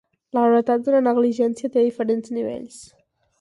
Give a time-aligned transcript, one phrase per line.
[0.35, 2.81] La gravetat d'una negligència té diferents nivells.